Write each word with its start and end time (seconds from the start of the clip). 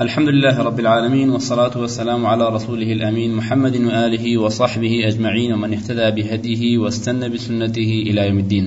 الحمد 0.00 0.28
لله 0.28 0.62
رب 0.62 0.80
العالمين 0.80 1.30
والصلاة 1.30 1.78
والسلام 1.78 2.26
على 2.26 2.48
رسوله 2.48 2.92
الأمين 2.92 3.34
محمد 3.34 3.76
وآله 3.76 4.38
وصحبه 4.38 5.08
أجمعين 5.08 5.52
ومن 5.52 5.74
اهتدى 5.74 6.10
بهديه 6.10 6.78
واستنى 6.78 7.28
بسنته 7.28 7.90
إلى 8.06 8.26
يوم 8.28 8.38
الدين. 8.38 8.66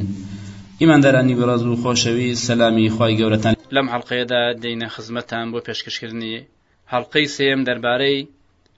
إيمان 0.82 1.02
داراني 1.02 1.36
برزو 1.36 1.76
خوشوي 1.76 2.36
سلامي 2.36 2.90
خواي 2.90 3.24
قورتان 3.24 3.56
لم 3.72 3.90
حلقه 3.90 4.24
دا 4.24 4.52
دين 4.52 4.88
خزمتان 4.88 5.52
بو 5.52 5.60
پێشکەشکردنی 5.60 6.44
هەڵلقەی 6.92 7.28
سێم 7.38 7.64
دەربارەی 7.68 8.28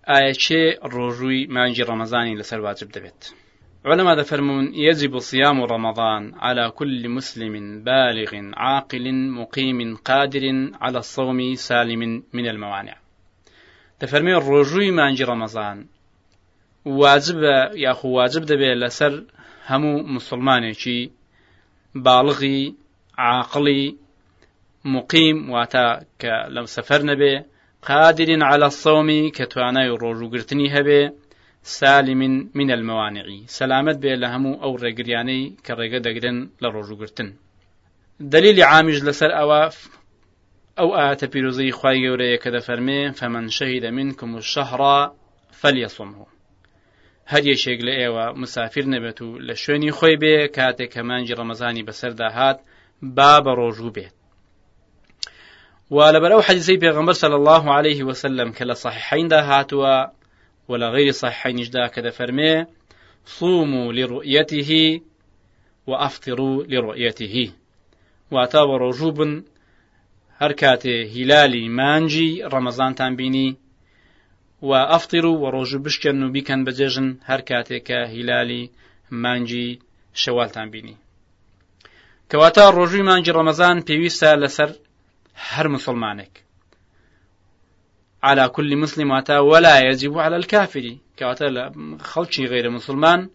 ئایا 0.07 0.33
چێ 0.33 0.63
ڕۆژووی 0.93 1.49
مانجی 1.49 1.83
ڕەمەزانی 1.83 2.39
لەسەر 2.41 2.59
واجب 2.59 2.89
دەبێت؟ 2.91 3.42
علماء 3.85 4.15
دفرمون 4.15 4.73
يجب 4.73 5.19
صيام 5.19 5.63
رمضان 5.63 6.33
على 6.35 6.71
كل 6.71 7.09
مسلم 7.09 7.83
بالغ 7.83 8.31
عاقل 8.53 9.13
مقيم 9.13 9.95
قادر 9.95 10.71
على 10.81 10.97
الصوم 10.97 11.55
سالم 11.55 12.23
من 12.33 12.47
الموانع. 12.47 12.95
الرجوي 14.37 14.91
مانجي 14.91 15.23
رمضان. 15.23 15.85
واجب 16.85 17.43
ياخو 17.75 18.07
واجب 18.09 18.41
دبي 18.41 18.73
لسر 18.73 19.23
همو 19.69 20.03
مسلمانێکی 20.03 21.11
باڵغی 21.95 22.73
عاقڵی 23.17 23.83
مقیم 24.85 25.37
واتە 25.53 25.85
کە 26.21 26.33
لەم 26.55 26.65
سەفەر 26.75 27.01
نەبێ 27.09 27.33
قادرین 27.87 28.41
على 28.43 28.63
الصومی 28.71 29.31
کە 29.35 29.43
توانای 29.53 29.97
ڕۆژوگرتنی 30.01 30.73
هەبێ 30.75 31.01
سالم 31.63 32.49
من 32.53 32.71
الموانع. 32.71 33.25
سلامت 33.47 33.97
بێ 34.03 34.15
لە 34.21 34.27
هەموو 34.33 34.59
ئەو 34.63 34.77
ڕێگریانەی 34.83 35.43
کە 35.65 35.71
ڕێگە 35.79 35.99
دەگرن 36.07 36.37
لە 36.61 36.67
ڕۆژوگرتن 36.75 37.29
دلیلی 38.19 38.61
عامیش 38.61 38.99
لەسەر 39.07 39.31
ئەوە 39.39 39.61
ئەو 40.77 40.89
ئاەتە 40.97 41.27
پیرۆزەی 41.33 41.71
خی 41.79 41.97
گەورەیە 42.03 42.37
کە 42.43 42.49
فەمەن 43.19 43.47
شەهیدە 43.57 43.89
منکم 43.97 44.29
و 44.35 44.41
شەهڕا 44.53 44.99
فەلیەسمه 45.59 46.25
هەر 47.31 47.43
یەشێک 47.51 47.79
لە 47.87 47.93
ئێوە 47.99 48.25
مسافر 48.41 48.85
نەبێت 48.93 49.19
و 49.21 49.29
لە 49.47 49.55
شوێنی 49.61 49.91
خۆی 49.97 50.17
بێ 50.21 50.35
کاتێک 50.57 50.89
کە 50.93 51.01
مانجی 51.09 51.35
ڕەمەزانی 51.39 51.83
هات 52.37 52.59
با 53.15 53.33
بە 53.45 53.51
ڕۆژوو 53.59 53.95
بێت 53.97 54.15
ولبر 55.91 56.31
أو 56.33 56.41
حديثي 56.41 56.77
بيغمبر 56.77 57.13
صلى 57.13 57.35
الله 57.35 57.73
عليه 57.73 58.03
وسلم 58.03 58.51
كلا 58.51 58.73
صحيحين 58.73 59.27
دا 59.27 59.41
هاتوا 59.41 60.05
ولا 60.67 60.89
غير 60.89 61.11
صحيح 61.11 61.47
نجدا 61.47 61.87
كذا 61.87 62.09
فرمي 62.09 62.65
صوموا 63.25 63.93
لرؤيته 63.93 65.01
وأفطروا 65.87 66.63
لرؤيته. 66.63 67.51
واتاوە 68.33 68.75
ڕۆژوو 68.83 69.11
بن 69.17 69.31
هەر 70.41 70.53
کاتێ 70.61 70.97
هیلالی 71.15 71.63
مانگی 71.79 72.29
ڕەمەزانتان 72.51 73.13
بینی 73.19 73.49
و 74.69 74.71
أفطروا 74.91 75.51
ڕۆژوو 75.55 75.83
بشکن 75.85 76.17
و 76.23 76.31
بیکەن 76.35 76.61
بە 76.67 76.84
جێژن 76.84 77.07
هەر 77.29 77.41
کاتێکە 77.49 77.99
هیلالی 78.13 78.63
مانگی 79.23 79.67
شەوالتان 80.21 80.67
بینی 80.73 80.95
کەواتە 82.29 82.63
ڕۆژووی 82.77 83.07
مانگی 83.09 83.35
ڕەمەزان 83.37 83.77
پێویستە 83.87 84.31
لەسەر 84.43 84.69
هەر 85.51 85.67
مسلمانێک 85.75 86.33
على 88.23 88.49
كل 88.49 88.77
مسلم 88.77 89.11
واتا 89.11 89.39
ولا 89.39 89.79
يجب 89.79 90.19
على 90.19 90.35
الكافر. 90.35 90.85
كواتا 91.19 91.71
خلشي 91.99 92.45
غير 92.45 92.69
مسلمان 92.69 93.29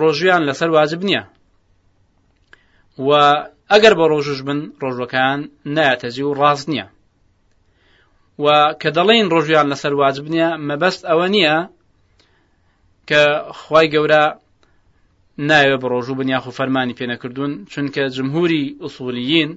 ڕۆژویان 0.00 0.42
لەسەر 0.48 0.70
واجب 0.76 1.00
نییە 1.08 1.22
و 2.98 3.10
ئەگەر 3.70 3.94
بە 3.98 4.04
ڕۆژش 4.12 4.40
بن 4.46 4.58
ڕۆژەکان 4.82 5.38
نایەتەزی 5.74 6.24
و 6.26 6.36
ڕاست 6.40 6.66
نییە 6.72 6.86
و 8.44 8.46
کە 8.80 8.88
دەڵێن 8.96 9.26
ڕۆژیان 9.34 9.66
لەسەر 9.72 9.92
واجب 10.02 10.26
نییە 10.34 10.50
مەبەست 10.68 11.02
ئەوە 11.08 11.26
نییە 11.34 11.56
کە 13.08 13.22
خی 13.60 13.86
گەورە 13.94 14.24
ناوێ 15.48 15.76
بە 15.82 15.86
ڕۆژوو 15.92 16.18
بنیاخ 16.20 16.44
و 16.46 16.56
فەرمانی 16.58 16.98
پێنەکردوون 16.98 17.52
چونکە 17.72 18.02
جمهوری 18.16 18.64
ئوسولیین 18.82 19.50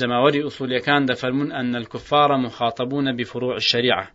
جماوەری 0.00 0.44
ئوسولیەکان 0.46 1.02
دەفەرمون 1.10 1.50
ئەن 1.56 1.74
الكفار 1.80 2.30
مخاطبون 2.46 3.06
بفروع 3.18 3.54
الشريعة. 3.62 4.06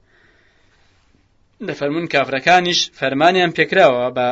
دەفەرمون 1.67 2.05
کافرەکانیش 2.13 2.79
فەرمانیان 2.99 3.51
پێکراوە 3.57 4.05
بە 4.17 4.27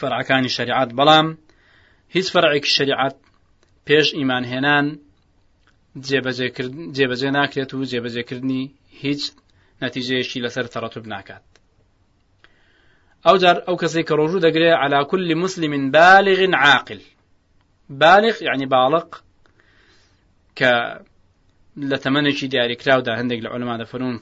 فەرعەکانی 0.00 0.54
شریعت 0.56 0.90
بەڵام 0.98 1.26
هیچ 2.14 2.26
فەرعێکی 2.34 2.70
شریعت 2.78 3.16
پێش 3.86 4.06
ئیمانهێنان 4.18 4.86
جێبەجێ 6.96 7.30
ناکرێت 7.38 7.70
و 7.74 7.86
جێبەجێکردنی 7.90 8.64
هیچ 9.02 9.22
نەتیجەیەکی 9.82 10.42
لەسەر 10.44 10.66
تەڕەتوب 10.72 11.06
ناکات 11.14 11.44
جار 13.42 13.56
ئەو 13.66 13.76
کەسێک 13.82 14.04
کە 14.08 14.14
ڕۆژوو 14.20 14.44
دەگرێ 14.46 14.70
على 14.82 15.04
كل 15.10 15.34
مسلم 15.34 15.90
بالغ 15.90 16.40
عاقل. 16.54 17.00
بالغ 17.88 18.42
يعني 18.42 18.66
بالغ 18.66 19.04
کە 20.58 20.72
لە 21.90 21.96
تەمەنێکی 22.04 22.46
دیاریکراودا 22.52 23.12
هەندێک 23.20 23.40
لە 23.44 23.48
عولما 23.52 23.74
دەفەرون 23.82 24.16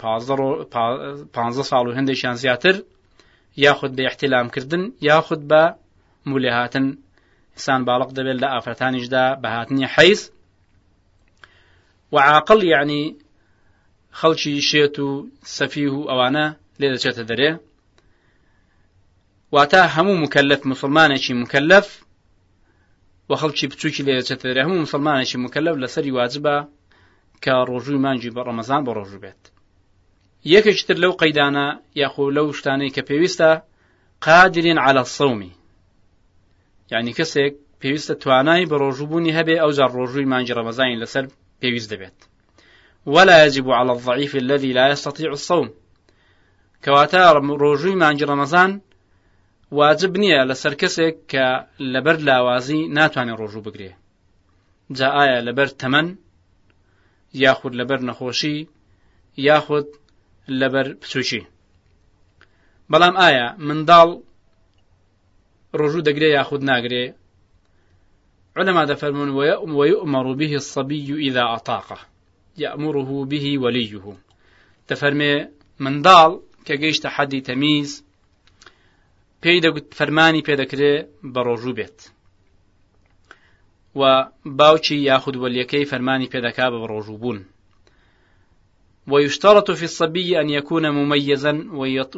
پ 1.34 1.36
ساڵ 1.70 1.84
و 1.88 1.96
هەندێکیان 1.98 2.36
زیاتر 2.42 2.76
یاخود 3.64 3.92
بە 3.96 4.02
احتیلامکردن 4.10 4.82
یاخود 5.08 5.42
بە 5.50 5.62
مولێهاتن 6.30 6.86
ئسان 7.56 7.80
باڵق 7.88 8.10
دەبێت 8.18 8.38
لە 8.42 8.48
ئافرەتانیشدا 8.54 9.24
بەهاتنی 9.42 9.86
حەیز 9.94 10.20
وعاقل 12.14 12.60
یعنی 12.72 13.02
خەڵکی 14.20 14.54
شێت 14.70 14.96
و 14.98 15.08
سەفی 15.56 15.86
و 15.94 15.98
ئەوانە 16.10 16.46
لێ 16.80 16.88
دەچێتە 16.94 17.24
دەرێ. 17.30 17.50
واتە 19.54 19.80
هەموو 19.94 20.20
مکلف 20.24 20.60
مسلمانێکی 20.72 21.32
مکلف 21.42 21.86
و 23.28 23.32
خەڵکی 23.40 23.66
بچووکی 23.70 24.02
لێ 24.06 24.14
دەچێتە 24.18 24.44
دەرێ 24.48 24.62
هەموو 24.66 24.84
مسلمانێکی 24.86 25.36
مکلف 25.44 25.74
لەسەری 25.82 26.14
واجبە 26.18 26.56
کە 27.42 27.54
ڕۆژووی 27.70 28.02
مانگی 28.04 28.34
بە 28.36 28.42
ڕەمەزان 28.46 28.82
بە 28.86 28.92
ڕۆژوو 28.98 29.22
بێت. 29.24 29.42
یەکێکتر 30.54 30.96
لەو 31.04 31.12
قەیدانە 31.20 31.66
یاخۆ 32.00 32.24
لەو 32.36 32.46
شتانەی 32.58 32.94
کە 32.96 33.02
پێویستە 33.08 33.50
قادر 34.26 34.78
على 34.86 35.00
الصومی 35.06 35.52
یعنی 36.92 37.12
کەسێک 37.18 37.54
پێویستە 37.80 38.14
توانای 38.22 38.68
بە 38.70 38.76
ڕۆژوبوونی 38.82 39.36
هەبێ 39.38 39.56
ئەو 39.62 39.70
جار 39.78 39.90
ڕۆژووی 39.98 40.30
مانگی 40.32 40.56
ڕەمەزانی 40.58 41.00
لەسەر 41.02 41.24
پێویست 41.60 41.88
دەبێت. 41.92 42.18
ولا 43.14 43.36
يجب 43.46 43.66
على 43.78 43.92
الضعيف 43.96 44.32
الذي 44.44 44.72
لا 44.78 44.84
يستطيع 44.92 45.30
الصوم. 45.38 45.68
کەواتە 46.84 47.22
ڕۆژووی 47.62 47.96
مانگی 48.02 48.24
ڕەمەزان 48.30 48.70
واجب 49.78 50.12
نییە 50.22 50.40
لەسەر 50.50 50.74
کەسێک 50.80 51.16
کە 51.32 51.46
لەبەر 51.92 52.16
لاوازی 52.28 52.80
ناتوانێت 52.96 53.38
ڕۆژوو 53.40 53.64
بگرێ. 53.66 53.90
جا 54.96 55.08
ئایا 55.16 55.38
لەبەر 55.48 55.68
تەمەن 55.80 56.08
یاخود 57.44 57.72
لەبەر 57.80 58.00
نەخۆشی 58.08 58.58
یاخود 59.48 59.88
لەبەر 60.60 60.86
پچوشی 61.00 61.42
بەڵام 62.90 63.14
ئایا 63.20 63.46
منداڵ 63.66 64.08
ڕۆژوو 65.78 66.06
دەگرێ 66.08 66.28
یاخود 66.38 66.62
ناگرێ؟ 66.70 67.04
علما 68.56 68.82
دەفەرمون 68.92 69.30
ويؤمر 69.78 70.26
به 70.40 70.52
الصبي 70.62 71.08
إذا 71.28 71.44
أطاقه. 71.56 71.98
يأمره 72.64 73.10
به 73.30 73.46
وليه. 73.64 74.04
دەفەرمێ 74.88 75.34
منداڵ 75.84 76.30
کە 76.66 76.74
گەیشتە 76.82 77.08
حەدی 77.16 77.40
تەمیز 77.48 77.90
پێی 79.42 79.58
دەگوت 79.64 79.86
فەرمانی 79.98 80.46
پێدەکرێ 80.48 80.94
بە 81.32 81.40
ڕۆژوو 81.46 81.76
بێت. 81.78 81.98
و 84.00 84.02
باوکی 84.58 84.98
یاخود 85.10 85.36
وەلیەکەی 85.42 85.88
فەرمانی 85.90 86.30
پێدەکا 86.32 86.66
بە 86.72 86.78
ڕۆژوو 86.92 87.20
بوون. 87.22 87.40
ويشترط 89.12 89.70
في 89.70 89.82
الصبي 89.82 90.40
أن 90.40 90.48
يكون 90.50 90.90
مميزا 90.90 91.52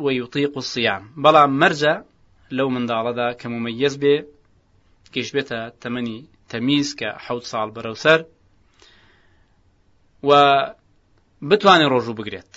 ويطيق 0.06 0.56
الصيام 0.56 1.03
بلا 1.17 1.47
مرجع 1.47 2.03
لو 2.50 2.69
من 2.71 2.87
داڵەدا 2.87 3.29
کە 3.41 3.47
مميز 3.47 3.94
بێ 4.03 4.15
کەش 5.15 5.29
بێتە 5.35 5.61
تەمەنی 5.82 6.19
تەمیز 6.50 6.88
کە 6.99 7.09
حوت 7.25 7.44
ساڵ 7.53 7.69
بەرەوسەر 7.77 8.20
و 10.23 10.31
بتوانێت 11.49 11.91
ڕۆژوو 11.93 12.19
بگرێت. 12.19 12.53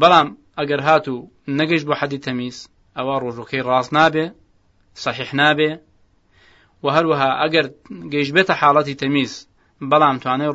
بەڵام 0.00 0.28
ئەگەر 0.58 0.80
هاتوو 0.88 1.28
نەگەشت 1.58 1.84
بۆ 1.88 1.94
حەدی 2.00 2.22
تەمیز. 2.26 2.56
ئەوە 2.96 3.14
ڕۆژەکەی 3.22 3.64
ڕاست 3.68 3.92
نابێ 3.96 4.26
صحیح 5.04 5.30
نابێ. 5.40 5.70
و 6.84 6.86
هەروەها 6.96 7.30
ئەگەر 7.42 7.66
گەیشت 8.12 8.32
بێتە 8.36 8.54
حاڵەتی 8.60 8.98
تەمیز 9.02 9.32
بەڵام 9.90 10.16
توانێت 10.22 10.52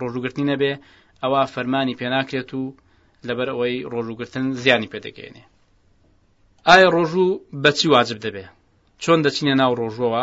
ڕۆژوگرتنی 0.00 0.48
نەبێ 0.52 0.72
ئەوە 1.22 1.40
فەرمانی 1.54 1.98
پێناکرێت 2.00 2.50
و 2.58 2.62
لەبەر 3.28 3.48
ئەوەی 3.52 3.84
ڕۆژوگرتن 3.92 4.46
زیانی 4.62 4.90
پێدەگەێنێ 4.92 5.44
ئایا 6.68 6.88
ڕۆژوو 6.96 7.40
بەچی 7.62 7.88
واجب 7.94 8.18
دەبێ؟ 8.24 8.44
چۆن 9.02 9.18
دەچینە 9.24 9.54
ناو 9.60 9.72
ڕۆژەوە 9.80 10.22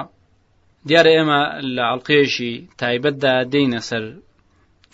دیارە 0.88 1.12
ئێمە 1.16 1.42
لە 1.76 1.84
ئەڵقەیێکی 1.90 2.54
تایبەتدا 2.80 3.34
دێینە 3.52 3.82
سەر 3.90 4.04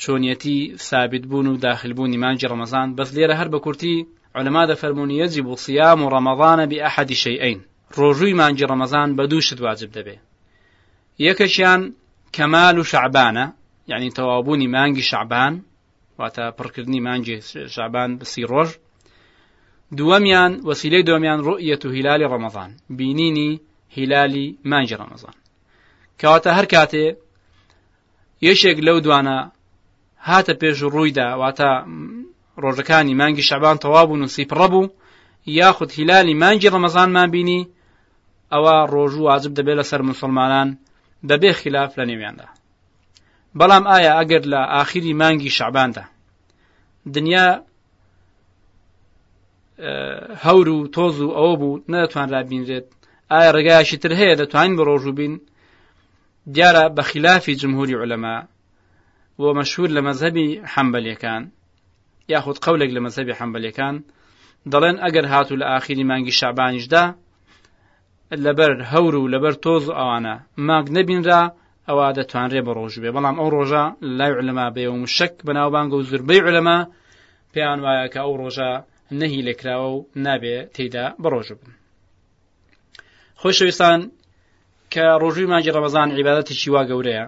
چۆنیەتی 0.01 0.59
ثابت 0.87 1.23
بوون 1.29 1.47
و 1.47 1.59
داخلبوونی 1.65 2.21
مانگی 2.23 2.49
ڕەمەزان 2.51 2.87
بەس 2.97 3.09
لێرە 3.15 3.35
هەر 3.39 3.49
بە 3.53 3.59
کورتی 3.65 3.95
علما 4.37 4.63
دەفەرمونی 4.71 5.19
يجب 5.23 5.55
صيام 5.55 5.99
رمضان 6.15 6.59
بأحد 6.65 7.13
شيئين 7.13 7.59
ڕۆژووی 7.97 8.33
مانگی 8.41 8.65
ڕەمەزان 8.71 9.09
بە 9.17 9.23
دووشت 9.31 9.59
واجب 9.61 9.89
دەبێ. 9.97 10.15
یەکەشیان 11.25 11.81
كمال 12.35 12.83
شعبانە 12.91 13.45
یعنی 13.91 14.09
تەوابوونی 14.17 14.67
مانگی 14.75 15.01
شعبان 15.11 15.53
واتە 16.19 16.45
پڕکردنی 16.57 17.01
مانگی 17.07 17.37
شعبان 17.75 18.09
بە 18.19 18.34
سی 18.34 18.43
ڕۆژ. 18.51 18.69
دووەمیان 19.97 20.51
وەسیلەی 20.67 21.03
دومیان 21.09 21.39
ڕؤیەتو 21.47 21.89
هیلالی 21.95 22.27
ڕەمەزان 22.33 22.71
بینینی 22.97 23.51
هیلالی 23.95 24.47
مانگی 24.71 24.95
ڕەمەزان 25.01 25.35
کەواتە 26.19 26.49
هەر 26.57 26.65
کاتێ 26.73 27.05
یەکێک 28.47 28.77
لەو 28.87 28.97
دوانە 29.05 29.37
هاتە 30.29 30.53
پێش 30.61 30.77
ڕوویدا 30.93 31.29
واتە 31.41 31.69
ڕۆژەکانی 32.63 33.17
مانگی 33.21 33.47
شعبان 33.49 33.77
تەوابوون 33.83 34.21
و 34.23 34.33
سی 34.35 34.51
پڕ 34.51 34.67
بوو 34.71 34.93
یاخود 35.59 35.91
هیلالی 35.97 36.33
مانگی 36.43 36.71
ڕەمەزانمان 36.73 37.29
بینی 37.35 37.61
ئەوە 38.53 38.75
ڕۆژوو 38.93 39.25
واجب 39.27 39.51
دەبێت 39.59 39.77
لەسەر 39.79 40.01
مسلمانان 40.09 40.69
بەبێ 41.27 41.51
خلاف 41.61 41.91
لە 41.99 42.03
نێویاندا. 42.09 42.47
بەڵام 43.59 43.83
ئایا 43.91 44.11
ئەگەر 44.19 44.43
لە 44.51 44.61
ئاخری 44.73 45.13
مانگی 45.21 45.51
شعباندا 45.57 46.03
دنیا 47.15 47.47
هەور 50.45 50.67
و 50.75 50.87
تۆز 50.95 51.15
و 51.21 51.35
ئەوە 51.37 51.55
بوو 51.59 51.81
نەدەتوانرا 51.91 52.41
بینرێت 52.49 52.87
ئایا 53.31 53.49
ڕێگایشی 53.55 53.97
تر 54.03 54.11
هەیە 54.19 54.35
دەتوانین 54.41 54.75
بە 54.77 54.83
ڕۆژوو 54.89 55.17
بین؟ 55.19 55.33
دیارە 56.55 56.83
بە 56.95 57.03
خلافی 57.09 57.53
جمهوری 57.61 57.99
علەما 58.03 58.37
بۆ 59.39 59.47
مەشهور 59.59 59.89
لە 59.95 60.01
مەذهبی 60.07 60.47
حەمبەلەکان 60.73 61.43
یاخود 62.33 62.57
قەولێک 62.65 62.91
لە 62.95 62.99
مەذهبی 63.05 63.37
حەمبەلەکان 63.39 63.95
دەڵێن 64.71 64.97
ئەگەر 65.03 65.25
هاتو 65.33 65.59
لە 65.61 65.65
ئاخری 65.71 66.03
مانگی 66.09 66.37
شعبانیشدا 66.39 67.03
لەبەر 68.45 68.73
هەور 68.91 69.13
و 69.15 69.31
لەبەر 69.33 69.53
تۆز 69.63 69.85
ئەوانە 69.97 70.35
ماگ 70.67 70.85
نەبینرا 70.97 71.41
ئەوە 71.87 72.07
دەتوانرێ 72.17 72.61
بە 72.67 72.71
ڕۆژ 72.77 72.93
بێ. 73.01 73.09
بەڵام 73.15 73.35
ئەو 73.39 73.49
ڕۆژە 73.55 73.83
لای 74.17 74.33
علەما 74.39 74.67
بێ 74.75 74.85
و 74.89 75.05
شک 75.17 75.33
بەناوبانگە 75.47 75.95
و 75.97 76.05
زربەی 76.09 76.45
علەما 76.47 76.77
پێیان 77.53 77.79
وایە 77.85 78.07
کە 78.13 78.19
ئەو 78.25 78.33
ڕۆژە 78.41 78.71
نەهی 79.19 79.45
لێکراوە 79.47 79.87
و 79.95 80.05
نابێ 80.25 80.57
تێیدا 80.75 81.05
بەڕۆژ 81.21 81.47
بن. 81.59 81.71
خۆشەویستان 83.41 83.99
کە 84.93 85.05
ڕۆژووی 85.21 85.51
ماجی 85.51 85.73
ڕەمەزان 85.75 86.09
عیبادەتێکی 86.17 86.69
وا 86.73 86.81
گەورەیە. 86.89 87.25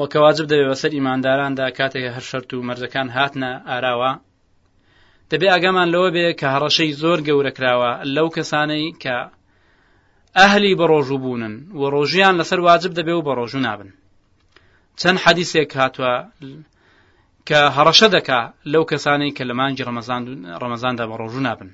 وەکەواجب 0.00 0.46
دەبێت 0.50 0.68
بەسەر 0.72 0.92
ئیمانداراندا 0.96 1.66
کاتێک 1.78 2.04
هەر 2.16 2.24
شەرت 2.30 2.50
و 2.52 2.66
مەرزەکان 2.68 3.08
هاتنە 3.16 3.52
ئاراوە. 3.68 4.12
دەبێ 5.30 5.48
ئەگەمان 5.54 5.88
لەوە 5.94 6.08
بێ 6.14 6.26
کە 6.40 6.46
هەڕەشەی 6.54 6.96
زۆر 7.02 7.18
گەورە 7.28 7.52
کراوە 7.56 7.92
لەو 8.14 8.28
کەسانەی 8.36 8.86
کە 9.02 9.16
ئەهلی 10.38 10.78
بە 10.78 10.84
ڕۆژوو 10.92 11.22
بوونن 11.24 11.54
و 11.78 11.82
ڕۆژیان 11.94 12.34
لەسەر 12.40 12.60
واجب 12.68 12.92
دەبێ 12.98 13.14
و 13.16 13.24
بە 13.26 13.32
ڕۆژوو 13.38 13.64
نابن. 13.66 13.90
چەند 15.00 15.18
حەدیسێک 15.24 15.70
هاتووە 15.80 16.14
کە 17.48 17.60
هەڕەشە 17.76 18.08
دەکا 18.16 18.40
لەو 18.72 18.84
کەسانەی 18.90 19.34
کە 19.36 19.42
لە 19.48 19.54
مانجی 19.58 19.86
ڕەمەزاندا 20.62 21.04
بە 21.10 21.16
ڕۆژوو 21.20 21.46
نابن. 21.48 21.70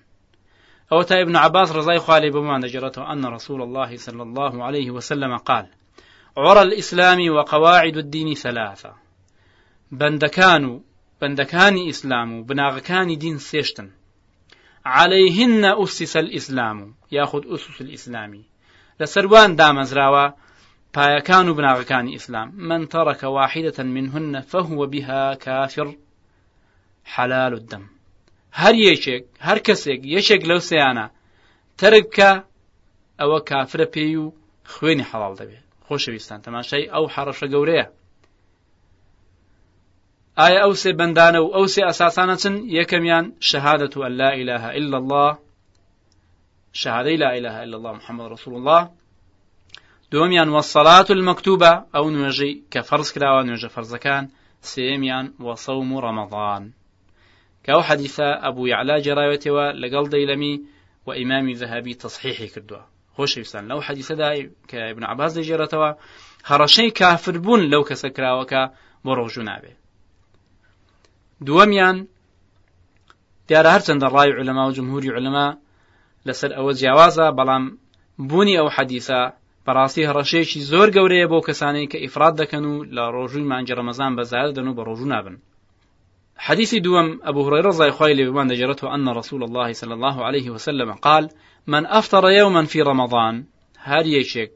ئەو 0.91 1.03
تا 1.09 1.15
ابن 1.23 1.35
عباس 1.45 1.69
ڕزای 1.77 1.99
خوالي 2.05 2.31
بمان 2.35 2.61
دەجرێتەوە 2.65 3.11
أن 3.13 3.25
رسول 3.37 3.61
الله 3.67 3.91
صلى 4.07 4.23
الله 4.27 4.55
عليه 4.67 4.89
وسلم 4.97 5.33
قال 5.49 5.67
عرى 6.41 6.63
الإسلام 6.63 7.31
وقواعد 7.37 7.97
الدين 7.97 8.35
ثلاثة. 8.35 8.93
بندكان 9.93 10.81
بندكان 11.23 11.89
إسلام 11.89 12.43
بناغكان 12.45 13.19
دين 13.19 13.39
سيشتن. 13.39 13.91
عليهن 14.87 15.65
أسس 15.65 16.17
الإسلام 16.17 16.95
ياخذ 17.13 17.55
أسس 17.55 17.81
الإسلام. 17.81 18.45
لسروان 19.01 19.57
دامزراوە 19.57 20.33
پایەکان 20.97 21.49
و 21.49 21.55
بناغەکانی 21.55 22.13
ئیسلام 22.13 22.53
من 22.57 22.89
ترك 22.89 23.23
واحدة 23.23 23.85
منهن 23.85 24.41
فهو 24.41 24.87
بها 24.87 25.35
كافر. 25.35 25.97
حلال 27.05 27.53
الدم. 27.53 27.85
هەر 28.61 28.75
یەکێک 28.75 29.25
هەر 29.47 29.59
کەسێک 29.67 30.01
یەکێک 30.17 30.43
لەو 30.51 30.61
سیانە 30.69 31.07
ترکە 31.81 32.33
ئەوە 33.21 33.39
کافرە 33.51 33.87
پێی 33.95 34.17
و 34.23 34.33
خوێنی 34.73 35.09
حەڵال 35.11 35.35
دەبێت 35.41 35.70
خۆشەویستان. 35.91 36.39
تەماشای 36.47 36.91
ئەو 36.95 37.05
حەڕەشە 37.15 37.47
گەورەیە. 37.55 37.87
ئایا 40.41 40.61
ئەو 40.65 40.75
سێ 40.83 40.91
بەندانە 40.99 41.41
و 41.43 41.53
ئەو 41.57 41.67
سێ 41.75 41.83
ئەساسانە 41.89 42.37
چن؟ 42.43 42.55
یەکەمیان 42.79 43.27
شەهادەت 43.49 43.93
و 43.97 44.01
ئەلا 44.07 44.29
ئیلاها 44.39 44.71
إلا 44.79 44.97
الله 45.03 45.31
شهادەی 46.73 47.17
لا 47.17 47.31
إله 47.39 47.63
إلا 47.65 47.77
الله 47.77 47.93
محمد 47.93 48.33
رسول 48.33 48.55
الله 48.55 48.89
دومیان 50.11 50.49
وەسەڵات 50.57 51.09
المەکتوبە 51.17 51.73
ئەو 51.95 52.07
نوێژەی 52.15 52.55
کە 52.73 52.81
فەرز 52.89 53.09
کراوە 53.15 53.43
نوێژە 53.49 53.69
فەرزەکان 53.75 54.25
سێمیان 54.73 55.27
وەسەوم 55.47 55.89
و 55.93 56.03
ڕەمەضان 56.05 56.63
کە 57.65 57.71
ئەو 57.75 57.83
حەدیثە 57.89 58.29
ئەبوو 58.45 58.71
یعلا 58.73 58.97
جێراوێتەوە 59.05 59.67
لەگەڵ 59.83 60.05
دەیلەمی 60.15 60.55
و 61.07 61.09
ئیمامی 61.19 61.55
خۆشەویستان 63.21 63.65
لەو 63.71 63.81
حەدیثەدا 63.87 64.29
کە 64.71 64.79
ابن 64.93 65.05
عباس 65.13 65.31
دەژێرێتەوە 65.39 65.91
هەڕەشەی 66.51 66.91
کافر 66.99 67.37
بوون 67.45 67.63
لەو 67.73 67.83
کەسە 67.89 68.09
کراوەکە 68.17 68.63
بۆ 69.05 69.13
ڕۆژوو 69.19 69.49
نابێ. 69.49 69.73
دووەمیان 71.47 71.97
دیارە 73.49 73.71
هەرچەندە 73.75 74.07
ڕای 74.15 74.31
علەما 74.41 74.65
و 74.67 74.75
جمهوری 74.79 75.15
علەما 75.17 75.49
لەسەر 76.29 76.51
ئەوە 76.57 76.73
جیاوازە 76.81 77.27
بەڵام 77.39 77.65
بوونی 78.29 78.59
ئەو 78.61 78.69
حەدیثە 78.77 79.21
بەڕاستی 79.67 80.09
هەڕەشەیەکی 80.09 80.65
زۆر 80.71 80.89
گەورەیە 80.97 81.27
بۆ 81.33 81.39
کەسانەی 81.49 81.91
کە 81.93 81.99
ئیفراد 82.05 82.35
دەکەن 82.41 82.65
و 82.73 82.75
لە 82.97 83.05
ڕۆژووی 83.15 83.49
مانگی 83.51 83.77
ڕەمەزان 83.79 84.13
بەزار 84.19 84.49
دەن 84.57 84.67
و 84.69 84.77
بە 84.79 84.83
ڕۆژوو 84.89 85.13
نابن. 85.15 85.37
حەدیثی 86.47 86.75
دووەم 86.75 87.21
أبو 87.31 87.41
هريرة 87.47 87.69
رضي 87.69 87.91
خوي 87.91 88.25
بمان 88.31 88.47
دجرته 88.49 88.95
أن 88.95 89.09
رسول 89.21 89.43
الله 89.43 89.73
صلى 89.73 89.95
الله 89.95 90.25
عليه 90.25 90.51
وسلم 90.51 90.93
قال 90.93 91.29
من 91.67 91.87
أفطر 91.87 92.31
يوما 92.31 92.65
في 92.65 92.83
رمضان 92.83 93.45
هر 93.79 94.07
يشك 94.07 94.53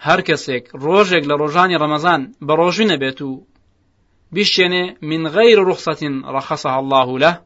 هر 0.00 0.20
كسك 0.20 0.70
روجك 0.74 1.26
لروجاني 1.26 1.76
رمضان 1.76 2.32
بروجين 2.40 2.96
بيتو 2.96 3.42
بشينه 4.32 4.96
من 5.02 5.26
غير 5.26 5.64
رخصة 5.64 6.22
رخصها 6.24 6.78
الله 6.78 7.18
له 7.18 7.42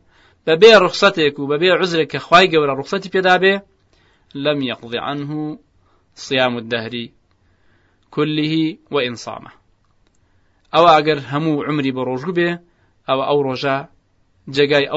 ببيع 0.46 0.78
رخصتك 0.78 1.38
وببيع 1.38 1.78
عذرك 1.78 2.16
خواي 2.16 2.56
قول 2.56 2.68
رخصتي 2.68 3.08
بيدابه 3.08 3.62
لم 4.34 4.62
يقضي 4.62 4.98
عنه 4.98 5.58
صيام 6.14 6.58
الدهر 6.58 7.08
كله 8.10 8.76
وإن 8.90 9.14
صامه 9.14 9.50
أو 10.74 10.86
أجر 10.86 11.22
همو 11.30 11.62
عمري 11.62 11.90
بروج 11.90 12.24
به 12.30 12.58
أو 13.10 13.22
أو 13.22 13.42
رجاء 13.42 13.94
جگای 14.48 14.88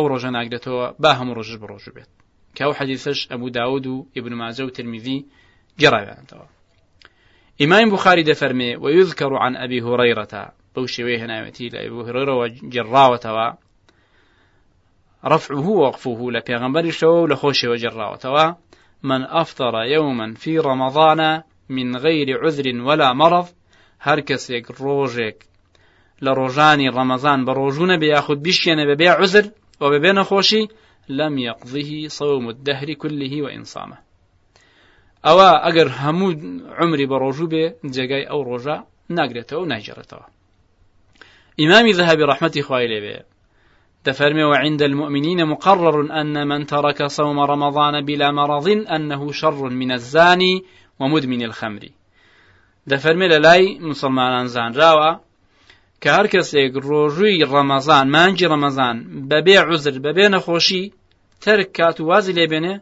با 1.00 1.14
هەموو 1.14 1.36
ڕۆژ 1.38 1.50
بڕۆژ 1.62 1.86
بێت. 1.96 2.17
ئەو 2.64 2.74
حەدیثش 2.80 3.20
ئەبوو 3.32 3.50
داود 3.50 3.88
ابن 4.18 4.34
ماجە 4.42 4.64
و 4.66 4.76
ترمیذی 4.78 5.18
جێڕاوێنەوە 5.80 6.48
إمام 7.62 7.90
بخاري 7.90 8.24
دفرمي 8.24 8.76
ويذكر 8.76 9.34
عن 9.34 9.56
أبي 9.56 9.82
هريرة 9.82 10.52
بوشي 10.76 11.18
هناوتي 11.18 11.70
لأبو 11.70 12.02
هريرة 12.02 12.34
وجراوة 12.36 13.56
رفعه 15.26 15.70
ووقفه 15.70 16.20
لبيغمبر 16.32 16.90
شو 16.92 17.26
لخوشي 17.26 17.68
وجراوة 17.68 18.58
من 19.04 19.24
أفطر 19.24 19.74
يوما 19.84 20.34
في 20.34 20.60
رمضان 20.60 21.42
من 21.70 21.98
غير 21.98 22.46
عذر 22.46 22.82
ولا 22.82 23.14
مرض 23.14 23.48
هر 24.00 24.22
کەسێک 24.22 24.66
ڕۆژێک 24.82 25.38
لە 26.22 26.32
ڕۆژانی 26.40 26.92
ڕەمەزان 26.96 27.40
بە 27.46 27.54
ڕۆژوونە 27.60 27.96
بێ 28.02 28.08
یاخود 28.16 28.40
بیشێنە 28.46 28.84
بەبێ 28.90 29.08
لەم 31.10 31.38
یەقضیه 31.38 32.10
صوم 32.10 32.48
الدهر 32.48 32.94
كله 32.94 33.34
وإنصامه. 33.46 33.98
ئەوە 35.26 35.50
ئەگەر 35.66 35.88
هەموو 36.02 36.30
عمری 36.80 37.08
بە 37.12 37.18
ڕۆژوو 37.24 37.52
بێ 37.54 37.66
جێگای 37.96 38.30
ئەو 38.30 38.42
ڕۆژە 38.50 38.78
ناگرێتەوە 39.18 39.62
و 39.62 39.70
ناگێڕێتەوە 39.74 40.26
ئیمامی 41.60 41.94
ذهبی 42.00 42.24
ڕحمەتی 42.32 42.66
خوای 42.68 42.88
لێبێ 42.92 43.18
دەفەرمێ 44.08 44.44
وعند 44.44 44.82
المؤمنين 44.82 45.44
مقرر 45.44 45.98
أن 46.22 46.48
من 46.48 46.66
ترك 46.66 47.08
صوم 47.08 47.40
رمضان 47.40 48.06
بلا 48.06 48.32
مرض 48.32 48.68
أنه 48.68 49.32
شر 49.32 49.70
من 49.70 49.92
الزاني 49.92 50.64
ومدمن 51.00 51.42
الخمر. 51.44 51.84
دەفەرمێ 52.88 53.28
لە 53.28 53.80
لای 53.80 54.48
مسلمانان 54.48 54.72
زانراوە 54.74 55.20
کە 56.02 56.10
هەر 56.18 56.28
کەسێک 56.34 56.74
ڕۆژووی 56.88 57.46
ڕەمەزان 57.52 58.06
مانگی 58.16 58.50
ڕەمەزان 58.52 58.96
بەبێ 59.30 59.58
عزر 59.70 59.96
بەبێ 60.06 60.26
نەخۆشی 60.36 60.84
تەرک 61.44 61.70
کات 61.78 61.98
و 62.00 62.08
وازی 62.10 62.34
لێبێنێ 62.38 62.76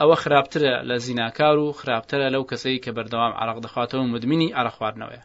ئەوە 0.00 0.16
خراپترە 0.22 0.74
لە 0.88 0.96
زیناکار 1.04 1.56
و 1.58 1.76
خراپترە 1.80 2.26
لەو 2.34 2.44
کەسەی 2.50 2.82
کە 2.84 2.90
بەردەوام 2.96 3.32
عراق 3.40 3.58
دەخواتەوە 3.64 4.04
مدمینی 4.14 4.54
ئارە 4.56 4.72
خواردنەوەی 4.76 5.22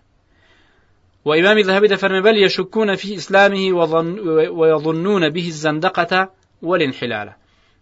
وإمام 1.25 1.57
الذهبي 1.57 1.87
دفرم 1.87 2.21
بل 2.21 2.37
يشكون 2.37 2.95
في 2.95 3.15
إسلامه 3.15 3.73
وظن 3.73 4.19
ويظنون 4.49 5.29
به 5.29 5.47
الزندقة 5.47 6.29
والانحلال 6.61 7.29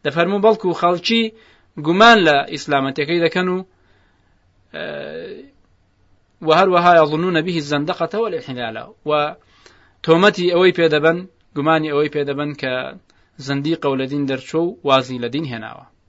دفرمو 0.06 0.40
بلكو 0.40 0.74
خلشي 0.74 1.34
قمان 1.86 2.18
لا 2.18 2.54
إسلامتكي 2.54 3.20
دكنو 3.20 3.66
وهروها 6.42 6.92
يظنون 7.02 7.42
به 7.42 7.58
الزندقة 7.58 8.20
والانحلال 8.20 8.94
وتومتي 9.06 10.54
أوي 10.54 10.72
بيدبن 10.72 11.28
قماني 11.56 11.92
أوي 11.92 12.10
بيدبن 12.10 12.56
كزنديقة 12.62 13.90
ولدين 13.90 14.26
درشو 14.26 14.76
وازي 14.84 15.18
لدين 15.18 15.46
هناوه 15.46 16.00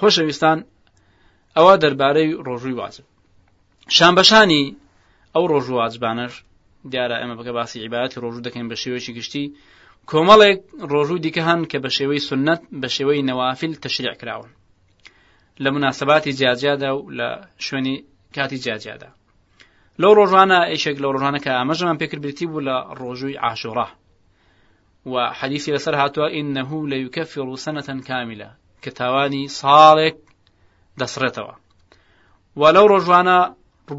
خۆشەویستان 0.00 0.58
ئەوە 1.56 1.74
دەربارەی 1.82 2.36
ڕۆژووی 2.46 2.78
واجب. 2.80 3.06
شانبەشانی 3.96 4.64
ئەو 5.34 5.44
ڕۆژ 5.52 5.66
واجبانەش 5.78 6.34
دیارە 6.92 7.16
ئەمە 7.20 7.34
بگە 7.38 7.52
باسی 7.58 7.82
عیباەتی 7.84 8.20
ڕۆژوو 8.24 8.44
دەکەین 8.46 8.66
بە 8.70 8.76
شێوەیەکی 8.82 9.16
گشتی 9.18 9.44
کۆمەڵێک 10.10 10.58
ڕۆژوو 10.92 11.22
دیکە 11.24 11.42
هەن 11.48 11.60
کە 11.70 11.78
بە 11.84 11.90
شێوەی 11.96 12.24
سنت 12.28 12.60
بە 12.80 12.88
شێوەی 12.96 13.26
نەوافل 13.28 13.72
تەشریع 13.84 14.14
کراون. 14.20 14.50
لە 15.62 15.68
مناسباتی 15.74 16.36
جیاجیادا 16.38 16.90
و 16.96 17.00
لە 17.18 17.28
شوێنی 17.64 17.96
کاتی 18.34 18.58
جیاجیادا 18.64 19.10
لەو 20.00 20.12
ڕۆژوانە 20.18 20.58
ئیشێک 20.72 20.96
لە 21.02 21.08
ڕۆژانە 21.14 21.38
کە 21.44 21.50
ئامەژەمان 21.58 21.96
پێکرد 22.00 22.22
برتی 22.24 22.46
بوو 22.50 22.66
لە 22.68 22.76
ڕۆژووی 23.00 23.40
عاشوڕا. 23.44 23.88
وحديثي 25.12 25.72
لسر 25.72 25.94
هاتوا 25.94 26.28
إنه 26.38 26.88
ليكفر 26.88 27.56
سنة 27.56 27.88
كاملة 28.08 28.50
کە 28.82 28.90
تاوانی 28.98 29.48
ساڵێک 29.48 30.16
دەسڕێتەوە 31.00 31.54
و 32.56 32.62
لەو 32.74 32.86
ڕۆژوانە 32.92 33.38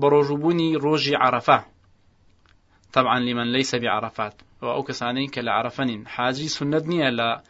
بە 0.02 0.08
ڕۆژوبوونی 0.14 0.78
ڕۆژی 0.84 1.16
عرفە 1.24 1.60
طبعا 2.94 3.20
لمن 3.20 3.48
ليس 3.52 3.76
بعرفات. 3.76 4.36
و 4.62 4.82
كسانين 4.84 5.30
كلا 5.30 5.52
عرفنين 5.52 6.08
حاجي 6.08 6.48
لە 6.50 7.42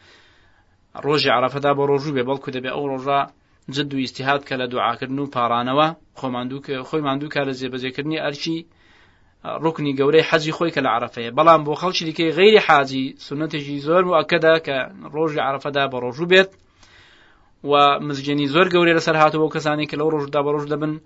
ڕۆژی 1.04 1.28
عرفەدا 1.28 1.74
بە 1.74 1.84
ڕۆژوو 1.90 2.14
بێ 2.16 2.22
بەڵکو 2.28 2.50
دەبێ 2.56 2.70
ئەو 2.72 2.84
ڕۆژە 2.92 3.20
جد 3.68 3.94
و 3.94 3.96
ئیسیهات 3.96 4.42
کە 4.48 4.54
لە 4.60 4.66
دوعاکردن 4.72 5.18
و 5.18 5.30
پارانەوە 5.34 5.88
خۆی 6.88 7.02
ماندوو 7.06 7.28
کار 7.34 7.46
لە 7.50 7.54
جێبەجێکردنی 7.60 8.22
ئەرچی 8.24 8.58
ڕکنی 9.64 9.96
گەورەی 9.98 10.26
حەجی 10.28 10.52
خۆی 10.56 10.72
کە 10.74 10.80
لە 10.84 10.90
عرفەیە 10.96 11.30
بەڵام 11.38 11.60
بۆ 11.66 11.72
خەڵکی 11.80 12.04
دیکەی 12.08 12.30
غیری 12.38 12.60
حاجی 12.66 13.04
سنتێکی 13.26 13.82
زۆر 13.86 14.04
و 14.06 14.16
ئەکەدا 14.18 14.54
کە 14.66 14.76
ڕۆژی 15.14 15.44
عرفەدا 15.48 15.84
بە 15.92 15.98
ڕۆژوو 16.04 16.30
بێت 16.32 16.50
و 17.64 17.98
مزجني 18.00 18.46
زور 18.46 18.68
قوري 18.68 18.92
لسر 18.94 19.16
هاتو 19.16 19.48
كساني 19.48 19.86
كلو 19.86 20.08
روج 20.08 20.30
دا 20.30 20.42
بروج 20.42 20.68
دبن 20.68 21.00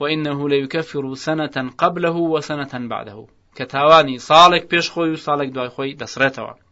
وإنه 0.00 0.48
ليكفر 0.48 1.14
سنة 1.14 1.70
قبله 1.78 2.16
وسنة 2.16 2.88
بعده 2.88 3.26
كتاواني 3.54 4.18
صالك 4.18 4.70
بيش 4.70 4.90
خوي 4.90 5.12
وصالك 5.12 5.48
دواي 5.48 5.68
خوي 5.68 5.92
دسرتوا 5.94 6.69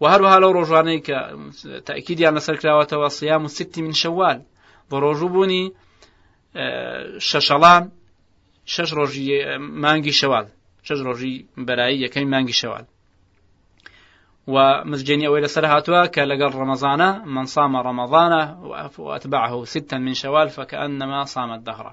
و 0.00 0.04
هەروەها 0.12 0.38
لەو 0.42 0.52
ڕۆژوانەی 0.58 1.00
کە 1.06 1.18
تاکیدیان 1.88 2.34
لەسەر 2.38 2.56
کراوەتەوە 2.60 3.08
صيام 3.18 3.42
ست 3.44 3.82
من 3.86 3.94
شوال. 4.02 4.38
بە 4.88 4.96
ڕۆژوو 5.04 5.32
بوونی 5.34 5.64
شەشەڵان 7.28 7.82
شش 8.72 8.90
ڕۆژی 8.98 9.26
مانگی 9.82 10.14
شەوال. 10.20 10.46
شش 10.86 11.00
ڕۆژی 11.06 11.34
بەرایی 11.66 12.02
یەکەی 12.04 12.26
مانگی 12.32 12.56
شەوال. 12.60 12.84
و 14.54 14.56
مزگێنی 14.90 15.26
ئەوەی 15.28 15.42
لەسەر 15.46 15.64
هاتووە 15.72 16.02
کە 16.14 16.22
لەگەڵ 16.30 16.52
ڕەمەزانە 16.60 17.10
من 17.34 17.46
صام 17.54 17.78
رمضان 17.86 18.42
وأتبعه 19.06 19.64
ستا 19.72 19.96
من 20.06 20.14
شوال 20.22 20.48
فكأنما 20.56 21.20
صام 21.34 21.60
الدهر 21.68 21.92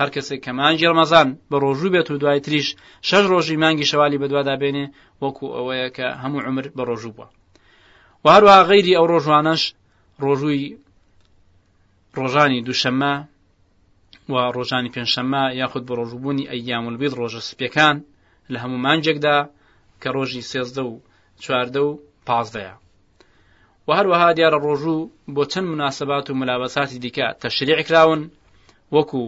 هەر 0.00 0.08
کەسێک 0.14 0.40
کە 0.44 0.52
مانگی 0.58 0.88
ڕەمەزان 0.90 1.28
بە 1.50 1.56
ڕۆژوو 1.64 1.92
بێت 1.94 2.08
و 2.10 2.20
دوای 2.22 2.40
تریش 2.46 2.68
شەش 3.08 3.24
ڕۆژی 3.32 3.56
مانگی 3.62 3.88
شەوالی 3.90 4.20
بەدوادابێنێ 4.22 4.84
وەکو 5.22 5.46
ئەوەیە 5.56 5.88
کە 5.96 6.06
هەموو 6.22 6.44
عمر 6.48 6.64
بە 6.76 6.82
ڕۆژوو 6.88 7.14
بووە. 7.16 7.28
و 8.24 8.26
هەروها 8.34 8.58
غیری 8.70 8.96
ئەو 8.98 9.06
ڕۆژوانش 9.12 9.62
ڕۆژووی 10.24 10.64
ڕۆژانی 12.18 12.64
دووشەممە 12.66 13.14
و 14.32 14.34
ڕۆژانی 14.56 14.92
پێنجشەممە 14.94 15.44
یاخود 15.60 15.84
بە 15.88 15.94
ڕۆژبوونی 16.00 16.48
ئەیام 16.52 16.84
البیض 16.88 17.12
ڕۆژە 17.20 17.40
سپیەکان 17.48 17.96
لە 18.52 18.58
هەموو 18.62 18.82
مانجێکدا 18.86 19.36
کە 20.00 20.08
ڕۆژی 20.16 20.46
سێزدە 20.50 20.82
و 20.90 20.92
چواردە 21.42 21.80
و 21.88 21.90
پازدەیە. 22.26 22.74
و 23.86 23.90
هەروەها 23.98 24.28
دیارە 24.36 24.58
ڕۆژوو 24.66 25.10
بۆ 25.34 25.42
چەند 25.52 25.66
مناسبات 25.72 26.26
و 26.30 26.38
ملابەساتی 26.40 27.02
دیکە 27.04 27.26
تەشریع 27.42 27.82
کراون 27.88 28.20
وەکو 28.94 29.22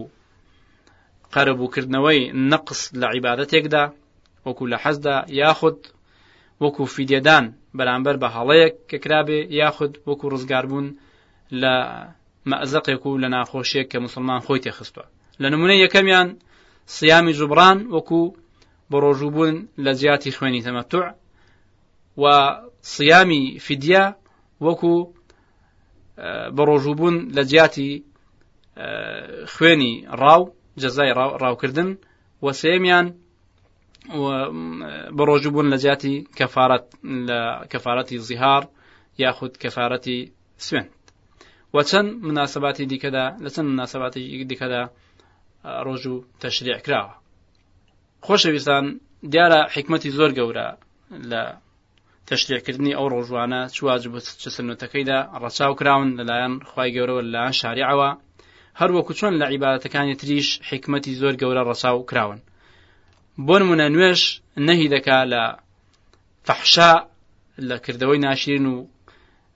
قەرەبووکردنەوەی 1.33 2.21
نەقص 2.51 2.81
لە 2.99 3.07
عیباەتێکدا 3.13 3.83
وەکو 4.45 4.63
لە 4.71 4.77
حەزدا 4.83 5.17
یاخود 5.41 5.79
وەکو 6.63 6.83
فیدێدان 6.95 7.45
بەرامبەر 7.77 8.15
بە 8.21 8.27
هەڵەیەک 8.35 8.75
کە 8.89 8.97
کرابێ 9.03 9.39
یاخود 9.59 9.93
وەکو 10.09 10.25
ڕزگاربوون 10.33 10.87
لە 11.61 11.75
مەزەقێک 12.49 13.03
و 13.05 13.19
لە 13.23 13.27
ناخۆشیێک 13.35 13.87
کە 13.91 13.97
مسلمان 14.05 14.41
خۆی 14.45 14.63
تێخستووە. 14.65 15.05
لە 15.41 15.47
نمونەی 15.53 15.81
یەکەمیان 15.85 16.27
سیامی 16.97 17.33
جوبران 17.39 17.77
وەکو 17.95 18.21
بە 18.89 18.97
ڕۆژووبوون 19.03 19.55
لە 19.85 19.91
زیاتی 19.99 20.31
خوێنی 20.37 20.61
تەمەتوع 20.65 21.07
و 22.21 22.25
سیامی 22.95 23.43
فیدیا 23.65 24.05
وەکو 24.65 24.95
بەڕۆژوبوون 26.55 27.15
لە 27.35 27.43
جیاتی 27.51 27.91
خوێنی 29.53 29.93
ڕاو 30.21 30.43
جەزای 30.81 31.11
ڕاوکردن 31.41 31.89
و 32.43 32.47
سێمیان 32.61 33.07
بەڕۆژبوون 35.17 35.67
لە 35.73 35.77
جیاتی 35.83 36.15
کەفاەت 36.37 36.85
لە 37.27 37.39
کەفاەتی 37.71 38.17
زیهار 38.27 38.63
یاخود 39.23 39.53
کەفاەتی 39.63 40.19
سوێن. 40.65 40.87
و 41.73 41.77
چەند 41.89 42.09
مناسباتی 42.27 42.85
دیکەدا 42.91 43.25
لە 43.43 43.49
چەند 43.53 43.67
مناسباتی 43.73 44.23
دیکەدا 44.51 44.83
ڕۆژ 45.85 46.03
و 46.13 46.15
تەشریع 46.41 46.79
کراوە. 46.85 47.13
خۆشەویستان 48.25 48.85
دیارە 49.33 49.61
حکمەتی 49.75 50.11
زۆر 50.17 50.31
گەورە 50.39 50.67
لە 51.31 51.43
تەشتێکردنی 52.29 52.97
ئەو 52.97 53.07
ڕۆژوانە 53.13 53.61
چواجب 53.75 54.13
چ 54.41 54.43
سنوەتەکەیدا 54.55 55.19
ڕەچاو 55.41 55.77
کراون 55.79 56.09
لەلایەن 56.19 56.53
خی 56.69 56.89
گەورەوە 56.95 57.21
لەلایەن 57.25 57.55
شاریعەوە. 57.61 58.09
هەروەکو 58.79 59.13
چۆن 59.19 59.33
لە 59.41 59.45
عیباەتەکانی 59.53 60.19
تریش 60.21 60.47
حکمەتی 60.69 61.17
زۆر 61.21 61.33
گەورە 61.41 61.61
ڕەچاو 61.69 62.05
کراون. 62.09 62.39
بۆ 63.37 63.55
نمونە 63.61 63.87
نوێش 63.95 64.21
نەهی 64.67 64.87
دەکا 64.95 65.19
لە 65.31 65.43
فەحشا 66.47 66.91
لە 67.69 67.77
کردەوەی 67.85 68.19
ناشرین 68.25 68.65
و 68.73 68.75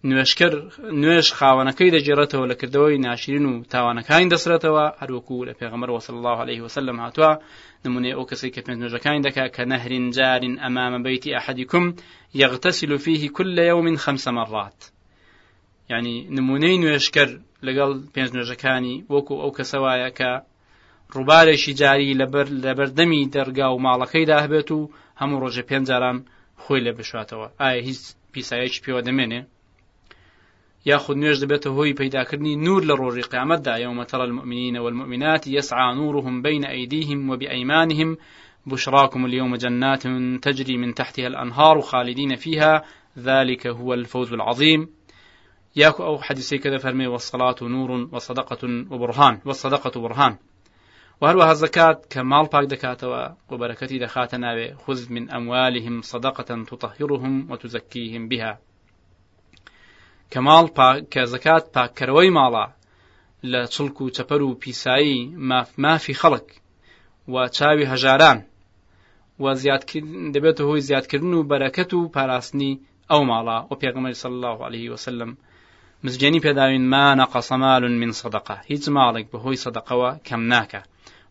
نوێشکر 0.09 0.53
نوێش 1.01 1.27
خاوەنەکەی 1.37 1.93
دەجێڕێتەوە 1.95 2.45
لە 2.51 2.55
کردەوەی 2.61 2.99
ناشرین 3.07 3.45
و 3.45 3.63
تاوانەکانی 3.73 4.31
دەسرێتەوە. 4.33 4.85
هەروەکو 5.01 5.45
لە 5.47 5.53
پێغەمەر 5.59 5.89
وصل 5.89 6.13
الله 6.13 6.37
عليه 6.43 6.61
وسلم 6.65 6.97
ئەو 8.15 8.25
کەسی 8.29 8.51
کە 8.55 8.61
پێنج 8.65 8.79
نوێژەکانی 8.81 9.25
دەکا 9.27 9.45
کە 9.55 9.63
نەهرین 9.71 10.05
جارین 10.17 10.55
ئەمامە 10.63 10.99
بەیتی 11.05 11.35
ئەحدیکم 11.37 11.85
يغتسل 12.41 12.91
فيه 13.05 13.23
كل 13.37 13.57
يوم 13.71 13.95
خمس 14.03 14.27
مرات 14.27 14.79
يعني 15.91 16.15
نوێشکەر 16.83 17.29
لەگەڵ 17.67 17.91
پێنج 18.13 18.29
نوێژەکانی 18.35 18.95
وەکو 19.13 19.35
ئەو 19.41 19.51
کەسەوایە 19.57 20.09
کە 20.19 20.31
ڕووبارێکی 21.15 21.73
جاری 21.81 22.17
لەبەر 22.21 22.47
لەبەردەمی 22.63 23.29
دەرگا 23.35 23.67
و 23.71 23.81
ماڵەکەیدا 23.85 24.37
هەبێت 24.45 24.69
و 24.71 24.79
هەموو 25.19 25.41
ڕۆژە 25.43 25.63
پێنجاران 25.69 26.17
خۆی 26.63 26.83
لە 26.85 26.91
بشاتەوە 26.97 27.47
ئایا 27.61 27.81
هیچ 27.87 28.01
پیسایەکی 28.33 28.83
پێوە 28.85 29.01
دەمێنێ؟ 29.07 29.41
ياخذ 30.89 31.15
نوێژ 31.21 31.37
دەبێتە 31.43 31.69
هۆی 31.77 31.97
پەیداکردنی 31.99 32.55
نور 32.65 32.81
لە 32.89 32.95
ڕۆژی 33.01 33.29
قیامەتدا 33.31 33.73
يوم 33.85 33.99
ترى 34.11 34.23
المؤمنين 34.29 34.75
والمؤمنات 34.83 35.43
يسعى 35.47 35.89
نورهم 35.99 36.35
بين 36.47 36.63
أيديهم 36.75 37.29
وبأيمانهم 37.29 38.09
بشراكم 38.69 39.25
اليوم 39.25 39.55
جنات 39.63 40.03
تجري 40.45 40.77
من 40.77 40.93
تحتها 40.93 41.27
الأنهار 41.27 41.81
خالدين 41.81 42.35
فيها 42.35 42.83
ذلك 43.17 43.67
هو 43.67 43.93
الفوز 43.93 44.33
العظيم 44.33 44.89
ياكو 45.75 46.03
أو 46.03 46.21
حديثي 46.21 46.57
كذا 46.57 46.77
فرمي 46.77 47.07
والصلاة 47.07 47.55
نور 47.61 47.91
وصدقة 48.13 48.63
وبرهان 48.91 49.39
والصدقة 49.45 50.01
برهان. 50.01 50.37
وهروها 51.21 51.51
الزكاة 51.51 52.01
كمال 52.09 52.45
باك 52.45 52.65
دكاتوا 52.65 53.27
وبركتي 53.49 53.99
دخاتنا 53.99 54.75
خذ 54.87 55.11
من 55.13 55.29
أموالهم 55.31 56.01
صدقة 56.01 56.63
تطهرهم 56.63 57.51
وتزكيهم 57.51 58.27
بها. 58.27 58.59
کەماڵ 60.33 60.65
کە 61.13 61.21
زەکات 61.33 61.63
پاکەرەوەی 61.75 62.35
ماڵە 62.37 62.65
لە 63.51 63.61
چڵک 63.73 63.97
و 64.01 64.13
چەپەر 64.15 64.41
و 64.41 64.57
پیسایی 64.63 65.19
مافی 65.83 66.15
خەڵک 66.21 66.47
و 67.33 67.35
چاوی 67.57 67.89
هەژاران 67.91 68.39
و 69.41 69.45
دەبێتە 70.35 70.63
هۆی 70.69 70.85
زیادکردن 70.89 71.33
و 71.33 71.47
بەرەکەت 71.49 71.91
و 71.93 72.09
پاراستنی 72.15 72.79
ئەو 73.09 73.21
ماڵە 73.29 73.57
و 73.69 73.73
پێغمەری 73.81 74.19
صلی 74.21 74.35
الله 74.39 74.57
عليه 74.67 74.87
وسلم 74.93 75.31
مزجێنی 76.03 76.43
پێداوین 76.45 76.85
ما 76.93 77.05
نەقەسە 77.21 77.55
مال 77.63 77.83
من 78.01 78.11
صدقه 78.21 78.57
هیچ 78.71 78.83
ماڵێک 78.95 79.27
بەهۆی 79.33 79.61
سەدەقەوە 79.63 80.09
کەم 80.27 80.41
ناکە. 80.53 80.81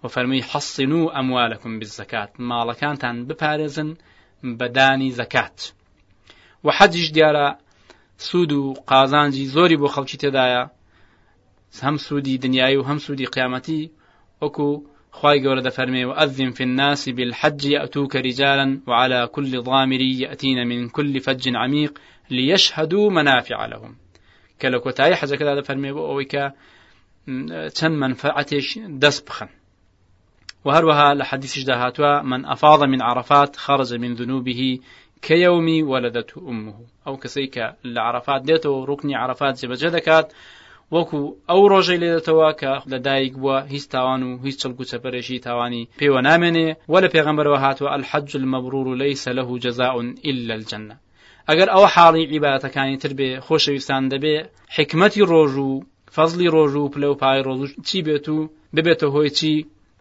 وفەرمی 0.04 0.46
حەسین 0.50 0.92
و 0.92 1.10
ئەموالەکم 1.16 1.72
بالزەکات 1.80 2.30
ماڵەکانتان 2.48 3.16
بپارێزن 3.28 3.90
بەدانی 4.58 5.14
زەکات 5.18 5.58
و 6.64 6.68
حەجیش 6.78 7.08
دیارە 7.16 7.48
سوود 8.26 8.52
و 8.52 8.74
قازانجی 8.90 9.46
زۆری 9.54 9.80
بۆ 9.80 9.88
خەڵکی 9.94 10.20
تێدایە 10.22 10.64
هەم 11.86 11.96
سوودی 12.06 12.38
دنیای 12.44 12.76
و 12.76 12.86
هەم 12.88 12.98
سوودی 13.04 13.26
قیامەتی 13.34 13.82
وأذن 16.04 16.50
في 16.50 16.62
الناس 16.62 17.08
بالحج 17.08 17.64
يأتوك 17.64 18.16
رجالا 18.16 18.80
وعلى 18.86 19.26
كل 19.26 19.62
ضامر 19.62 20.00
يأتين 20.00 20.66
من 20.66 20.88
كل 20.88 21.20
فج 21.20 21.56
عميق 21.56 21.98
ليشهدوا 22.30 23.10
منافع 23.10 23.66
لهم. 23.66 23.96
كلكوتاي 24.62 25.16
حاجة 25.16 25.36
كذا 25.36 25.60
دفرمي 25.60 25.92
بأويك 25.92 26.36
تن 27.74 27.92
منفعتش 27.92 28.78
دس 28.78 29.20
بخن. 29.20 29.48
وهروها 30.64 31.14
لحديث 31.14 31.58
جداهاتوا 31.58 32.22
من 32.22 32.44
أفاض 32.44 32.82
من 32.82 33.02
عرفات 33.02 33.56
خرج 33.56 33.94
من 33.94 34.14
ذنوبه 34.14 34.78
كيوم 35.22 35.88
ولدته 35.88 36.48
أمه. 36.48 36.74
أو 37.06 37.16
كسيك 37.16 37.74
لعرفات 37.84 38.42
ديتو 38.42 38.84
ركني 38.84 39.14
عرفات 39.14 39.64
جبجدكات 39.64 40.32
وەکو 40.94 41.18
ئەو 41.48 41.62
ڕۆژەی 41.72 42.00
لێدێتەوە 42.02 42.50
کە 42.60 42.72
لەدایک 42.92 43.34
بووە 43.40 43.56
هیچ 43.72 43.84
تاوان 43.94 44.20
و 44.22 44.30
هیچ 44.46 44.56
چڵک 44.62 44.78
و 44.80 44.88
چەپەرێکی 44.90 45.42
تاوانی 45.46 45.88
پێوە 46.00 46.20
نامێنێ 46.28 46.68
وە 46.92 46.98
لە 47.04 47.08
پێغمبەرەوە 47.14 47.58
هاتووە 47.64 47.90
جەزاء 49.64 49.94
إلا 50.30 50.54
الجنة. 50.58 50.96
ئەگەر 51.48 51.68
ئەوە 51.74 51.88
حاڵی 51.94 52.28
عیباتەکانی 52.32 53.00
تر 53.02 53.12
بێ 53.18 53.30
خۆشەویستان 53.46 54.02
دەبێ 54.12 54.36
حکمەتی 54.76 55.26
ڕۆژ 55.32 55.52
و 55.66 55.70
فەزلی 56.14 56.52
ڕۆژ 56.54 56.72
و 56.76 56.90
پلە 56.94 57.08
و 57.10 57.18
پای 57.22 57.42
ڕۆژ 57.46 57.70
چی 57.86 57.98
بێت 58.06 58.26
و 58.28 58.38
چی؟ 59.38 59.54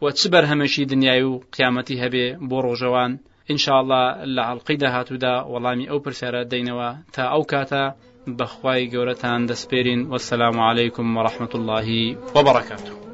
وە 0.03 0.11
چ 0.17 0.21
بەرهەمەشی 0.33 0.89
دنیای 0.91 1.23
و 1.29 1.41
قیامەتی 1.55 2.01
هەبێ 2.03 2.25
بۆ 2.49 2.57
ڕۆژەوان؟ 2.65 3.11
ئینشاءله 3.49 4.03
لە 4.35 4.41
عڵلقی 4.49 4.77
داهاتوودا 4.83 5.33
وەڵامی 5.53 5.89
ئەو 5.89 5.99
پرسیارە 6.05 6.41
دەینەوە 6.51 6.89
تا 7.15 7.23
ئەو 7.33 7.43
کاتە 7.51 7.83
بەخوای 8.37 8.89
گەورەتان 8.93 9.39
دەسپێرین 9.49 10.01
وەسلام 10.13 10.57
عیکم 10.65 11.07
وەڕحمت 11.17 11.51
اللهی 11.55 12.05
وبرکاته 12.35 13.06